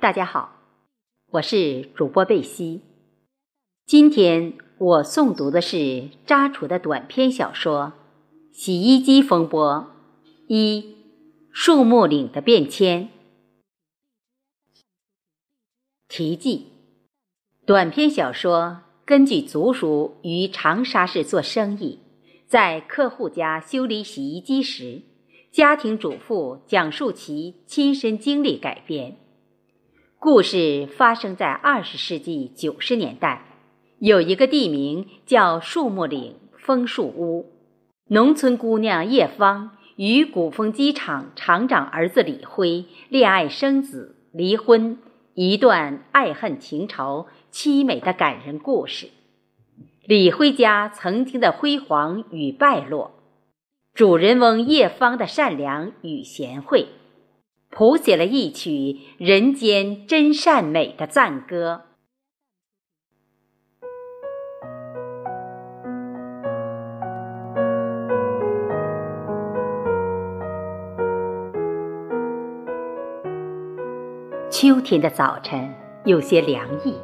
[0.00, 0.56] 大家好，
[1.30, 2.80] 我是主播贝西。
[3.84, 7.92] 今天我诵读的是扎楚的短篇小说
[8.56, 9.90] 《洗衣机风波
[10.48, 10.96] 一
[11.52, 13.04] 树木岭的变迁》。
[16.08, 16.68] 题记：
[17.66, 21.98] 短篇小说根据族属于长沙市做生意，
[22.46, 25.02] 在客户家修理洗衣机时，
[25.52, 29.18] 家庭主妇讲述其亲身经历改编。
[30.22, 33.42] 故事发生在二十世纪九十年代，
[34.00, 37.50] 有一个地名叫树木岭枫树屋。
[38.08, 44.98] 农村姑娘叶芳与古风机厂厂长儿子李辉恋爱生子、离婚，
[45.32, 49.08] 一段爱恨情仇凄美的感人故事。
[50.04, 53.12] 李辉家曾经的辉煌与败落，
[53.94, 56.88] 主人翁叶芳的善良与贤惠。
[57.70, 61.82] 谱写了一曲人间真善美的赞歌。
[74.50, 75.72] 秋天的早晨
[76.04, 76.96] 有些凉意，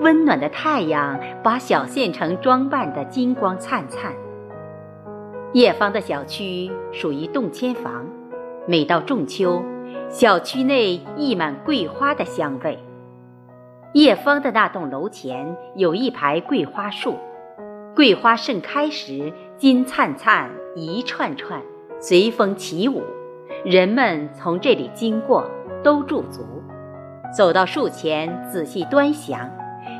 [0.00, 4.12] 温暖的太阳把小县城装扮得金光灿灿。
[5.54, 8.04] 叶芳的小区属于动迁房，
[8.66, 9.64] 每到仲秋。
[10.10, 12.78] 小区内溢满桂花的香味。
[13.94, 17.16] 叶芳的那栋楼前有一排桂花树，
[17.94, 21.60] 桂花盛开时金灿灿一串串，
[22.00, 23.02] 随风起舞。
[23.64, 25.48] 人们从这里经过
[25.82, 26.42] 都驻足，
[27.36, 29.48] 走到树前仔细端详，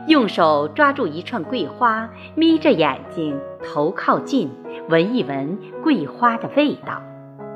[0.08, 4.50] 用手抓住一串桂花，眯着眼睛头靠近，
[4.88, 7.00] 闻一闻桂花的味道，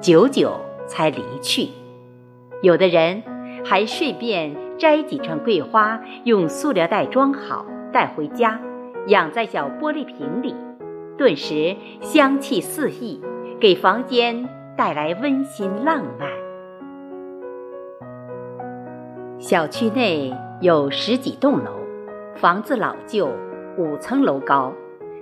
[0.00, 0.52] 久久
[0.86, 1.68] 才离去。
[2.60, 3.22] 有的人
[3.64, 8.60] 还顺便摘几串桂花，用塑料袋装好带回家，
[9.06, 10.54] 养在小玻璃瓶里，
[11.16, 13.20] 顿时香气四溢，
[13.60, 16.28] 给房间带来温馨浪漫。
[19.38, 21.70] 小区内有十几栋楼，
[22.34, 23.28] 房子老旧，
[23.76, 24.72] 五层楼高，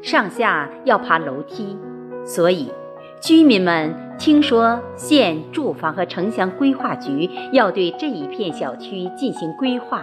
[0.00, 1.78] 上下要爬楼梯，
[2.24, 2.72] 所以。
[3.20, 10.02] 居民们听说县住房和城乡规划局要对这一片小区进行规划，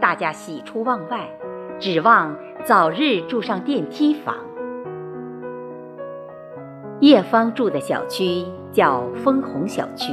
[0.00, 1.28] 大家喜出望外，
[1.78, 4.36] 指望早日住上电梯房。
[7.00, 10.12] 叶芳住的小区叫枫红小区，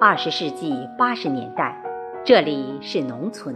[0.00, 1.80] 二十世纪八十年代，
[2.24, 3.54] 这里是农村，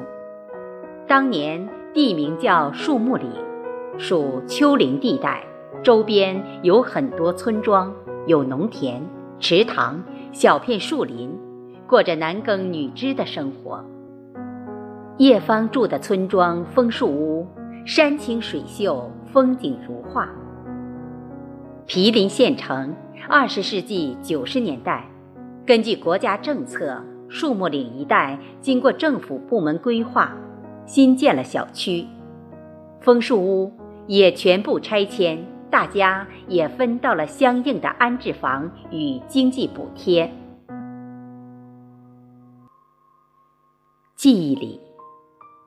[1.09, 3.29] 当年地名叫树木岭，
[3.99, 5.43] 属丘陵地带。
[5.83, 7.95] 周边有很多村庄，
[8.27, 9.01] 有农田、
[9.39, 11.31] 池塘、小片树林，
[11.87, 13.85] 过着男耕女织的生活。
[15.19, 17.47] 叶芳住的村庄枫树屋，
[17.85, 20.29] 山清水秀，风景如画。
[21.87, 22.95] 毗邻县城，
[23.29, 25.09] 二十世纪九十年代，
[25.65, 30.33] 根据国家政策，树木岭一带经过政府部门规划，
[30.85, 32.05] 新建了小区，
[33.01, 33.73] 枫树屋
[34.09, 35.39] 也全部拆迁。
[35.71, 40.33] 大家也分到了相应的安置房与经济补贴。
[44.15, 44.81] 记忆里，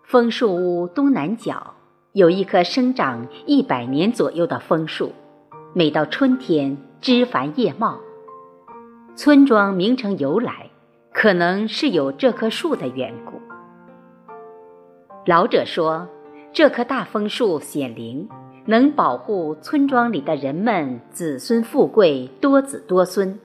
[0.03, 1.75] 枫树屋东南角
[2.13, 5.13] 有一棵生长一百年左右的枫树，
[5.73, 7.99] 每到春天枝繁叶茂。
[9.15, 10.69] 村庄名称由来，
[11.13, 13.33] 可能是有这棵树的缘故。
[15.25, 16.07] 老者说，
[16.51, 18.27] 这棵大枫树显灵。
[18.69, 23.39] 能保护村庄里的人们子孙富贵、多子多孙。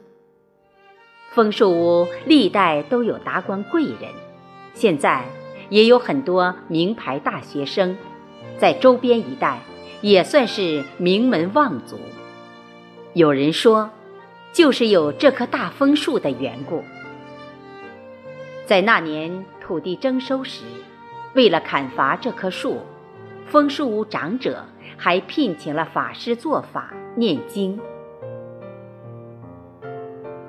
[1.31, 4.13] 枫树屋历代都有达官贵人，
[4.75, 5.25] 现在
[5.71, 7.97] 也有很多名牌大学生，
[8.59, 9.61] 在周边一带
[10.03, 11.97] 也算是名门望族。
[13.15, 13.89] 有人说，
[14.53, 16.85] 就是有这棵大枫树的缘故。
[18.67, 20.65] 在那年土地征收时，
[21.33, 22.81] 为了砍伐这棵树，
[23.47, 24.67] 枫树屋长者。
[24.97, 27.79] 还聘请了法师做法念经。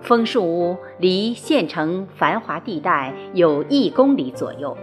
[0.01, 4.77] 枫树屋离县城繁华地带有一公里左右，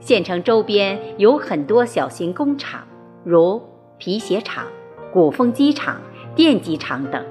[0.00, 2.86] 县城周边有很多小型工厂，
[3.22, 3.62] 如
[3.98, 4.64] 皮鞋厂、
[5.12, 6.00] 鼓风机厂、
[6.34, 7.22] 电机厂等。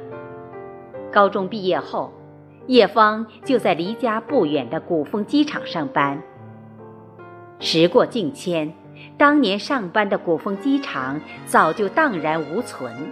[1.11, 2.11] 高中毕业后，
[2.67, 6.21] 叶芳就在离家不远的鼓风机厂上班。
[7.59, 8.71] 时过境迁。
[9.17, 13.11] 当年上班的古风机厂早就荡然无存。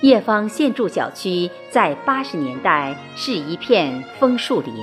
[0.00, 4.74] 叶芳现住小区在八十年代是一片枫树林，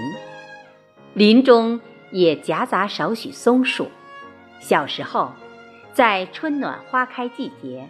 [1.14, 1.80] 林中
[2.12, 3.90] 也夹杂少许松树。
[4.60, 5.32] 小时候，
[5.94, 7.88] 在春暖花开季节，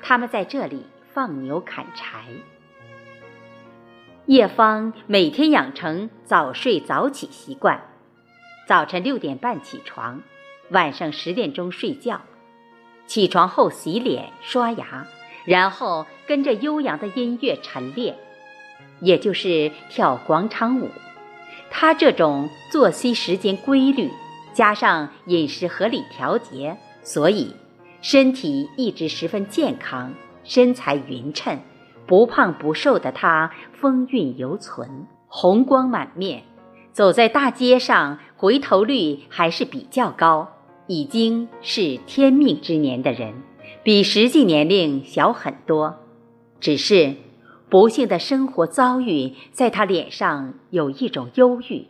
[0.00, 2.24] 他们在这里放牛砍柴。
[4.26, 7.82] 叶芳每天养成早睡早起习惯，
[8.68, 10.22] 早晨六点半起床，
[10.72, 12.20] 晚上十点钟睡觉。
[13.06, 15.06] 起床后洗脸刷牙，
[15.44, 18.16] 然后跟着悠扬的音乐晨练，
[19.00, 20.88] 也就是跳广场舞。
[21.70, 24.10] 他这种作息时间规律，
[24.52, 27.54] 加上饮食合理调节，所以
[28.00, 30.14] 身体一直十分健康，
[30.44, 31.58] 身材匀称。
[32.06, 36.42] 不胖不瘦的他，风韵犹存，红光满面，
[36.92, 40.51] 走在大街上，回头率还是比较高。
[40.86, 43.34] 已经是天命之年的人，
[43.82, 45.96] 比实际年龄小很多。
[46.60, 47.16] 只是
[47.68, 51.86] 不幸的生活遭遇，在他脸上有一种忧郁，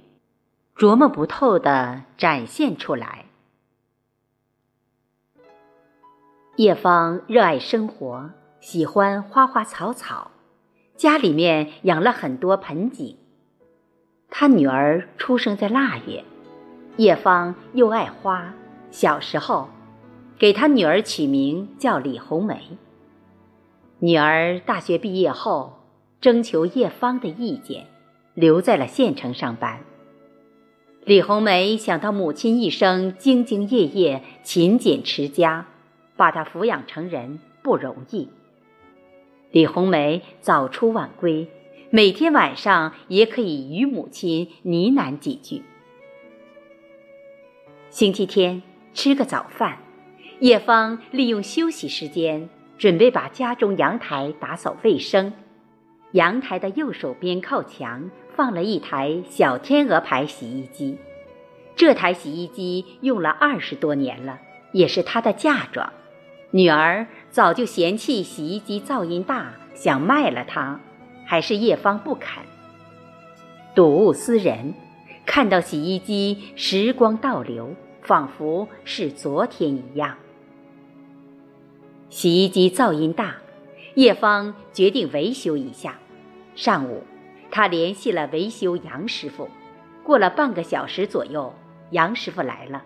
[0.76, 3.26] 琢磨不透的展现出来。
[6.56, 8.30] 叶芳热爱生活。
[8.60, 10.30] 喜欢花花草草，
[10.96, 13.16] 家里面养了很多盆景。
[14.30, 16.22] 他女儿出生在腊月，
[16.96, 18.54] 叶芳又爱花，
[18.92, 19.70] 小时候
[20.38, 22.60] 给他女儿取名叫李红梅。
[24.00, 25.78] 女儿大学毕业后，
[26.20, 27.86] 征求叶芳的意见，
[28.34, 29.80] 留在了县城上班。
[31.04, 35.66] 李红梅想到母亲一生兢兢业业、勤俭持家，
[36.16, 38.28] 把她抚养成人不容易。
[39.52, 41.48] 李红梅早出晚归，
[41.90, 45.62] 每天晚上也可以与母亲呢喃几句。
[47.90, 48.62] 星期天
[48.94, 49.78] 吃个早饭，
[50.40, 55.32] 叶芳利用休息时间，准备把家中阳台打扫卫生。
[56.12, 60.98] 阳台的右手边靠墙放了一台小天鹅牌洗衣机，
[61.74, 64.38] 这台洗衣机用了二十多年了，
[64.72, 65.90] 也是她的嫁妆。
[66.50, 70.80] 女儿早就嫌弃洗衣机噪音大，想卖了它，
[71.24, 72.42] 还是叶芳不肯。
[73.74, 74.74] 睹物思人，
[75.24, 80.16] 看到洗衣机，时光倒流，仿佛是昨天一样。
[82.10, 83.36] 洗衣机噪音大，
[83.94, 85.98] 叶芳决定维修一下。
[86.54, 87.02] 上午，
[87.50, 89.48] 她联系了维修杨师傅。
[90.04, 91.54] 过了半个小时左右，
[91.90, 92.82] 杨师傅来了。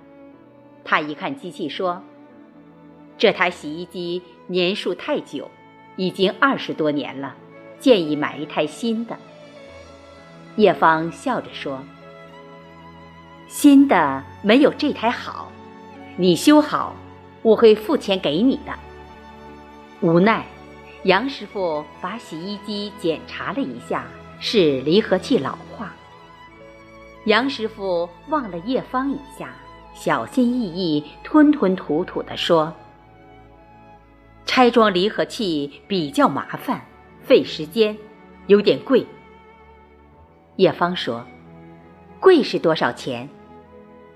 [0.85, 2.03] 他一看机器，说。
[3.19, 5.51] 这台洗衣机年数太久，
[5.97, 7.35] 已经二十多年了，
[7.81, 9.17] 建议买一台新的。
[10.57, 11.83] 叶芳笑着说
[13.49, 15.51] ：“新的没有这台好，
[16.17, 16.95] 你修好，
[17.43, 18.73] 我会付钱给你的。”
[20.03, 20.45] 无奈，
[21.05, 24.05] 杨师傅把洗衣机检查了一下，
[24.39, 25.95] 是离合器老化。
[27.25, 29.55] 杨师傅望了叶芳一下，
[29.95, 32.73] 小心翼翼、吞吞吐吐地说。
[34.45, 36.85] 拆装离合器比较麻烦，
[37.23, 37.97] 费时间，
[38.47, 39.07] 有点贵。
[40.57, 41.27] 叶芳说
[42.27, 43.29] ：“贵是多少钱？”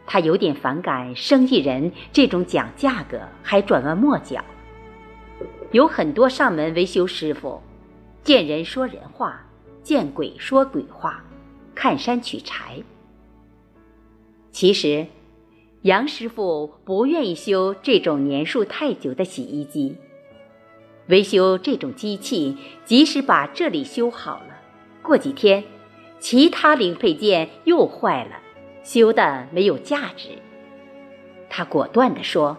[0.04, 4.44] 他有点反感生意人这种讲价格还转弯抹角。
[5.70, 7.62] 有很多上门维修师傅，
[8.24, 9.40] 见人说人话，
[9.84, 11.22] 见鬼说鬼话，
[11.72, 12.82] 看山取柴。
[14.50, 15.06] 其实，
[15.82, 19.96] 杨师傅不愿意修这种年数太久的洗衣机。
[21.06, 24.56] 维修这种机器，即使把这里修好了，
[25.00, 25.62] 过几天，
[26.20, 28.36] 其他零配件又坏了，
[28.84, 30.28] 修的没有价值。
[31.48, 32.56] 他果断地说：“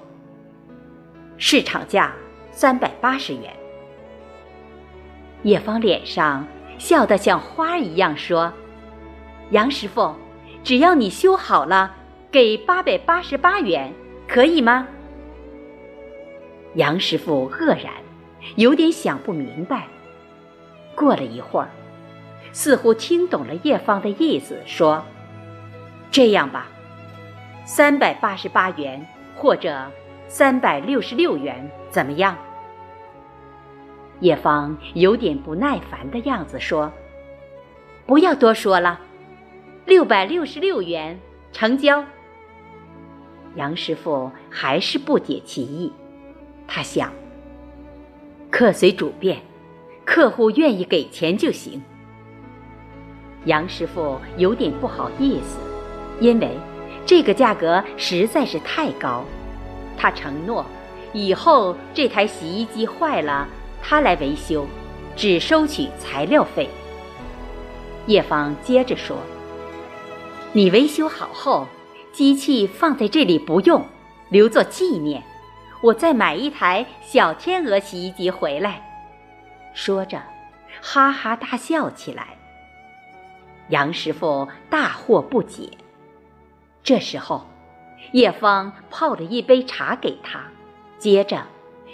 [1.38, 2.14] 市场价
[2.52, 3.54] 三百八十元。”
[5.44, 6.46] 叶芳脸上
[6.78, 8.52] 笑得像花一样说
[9.52, 10.14] ：“杨师傅，
[10.64, 11.96] 只要你修好了，
[12.30, 13.94] 给八百八十八元，
[14.28, 14.88] 可以吗？”
[16.76, 17.94] 杨师傅愕然。
[18.56, 19.86] 有点想不明白。
[20.96, 21.70] 过了一会儿，
[22.54, 25.04] 似乎听懂了叶芳的意思，说
[26.12, 26.68] ：“这样吧，
[27.66, 29.06] 三百八十八元
[29.36, 29.90] 或者
[30.28, 32.38] 三百六十六元，怎么样？”
[34.20, 36.92] 叶芳有点不耐烦的样子，说
[38.06, 39.00] ：“不要多说了，
[39.86, 41.20] 六百六十六元
[41.52, 42.04] 成交。”
[43.56, 45.92] 杨师傅还是不解其意，
[46.68, 47.12] 他想。
[48.50, 49.42] 客随主便，
[50.06, 51.82] 客户愿意给钱就行。
[53.46, 55.58] 杨师傅有点不好意思，
[56.20, 56.58] 因为
[57.06, 59.26] 这个价格实在是太高。
[59.98, 60.66] 他承诺，
[61.14, 63.48] 以后这台洗衣机坏了，
[63.82, 64.68] 他来维修，
[65.16, 66.70] 只收取材料费。
[68.08, 69.18] 叶芳接着说
[70.54, 71.68] ：“你维修好后，
[72.12, 73.86] 机器放在这里不用，
[74.30, 75.24] 留作纪念。
[75.84, 78.82] 我再买一台小天鹅洗衣机回来。”
[79.74, 80.22] 说着，
[80.82, 82.38] 哈哈大笑起来。
[83.72, 85.70] 杨师傅大惑不解。
[86.84, 87.46] 这时候，
[88.14, 90.42] 叶芳泡了一杯茶给他，
[90.98, 91.46] 接着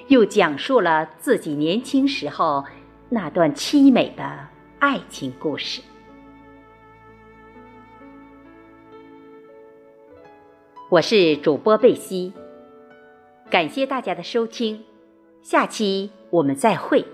[0.07, 2.65] 又讲述了自己年轻时候
[3.10, 4.48] 那段凄美的
[4.79, 5.81] 爱情故事。
[10.89, 12.31] 我是主播贝西，
[13.50, 14.86] 感谢大家的收听，
[15.41, 17.05] 下期我们再会。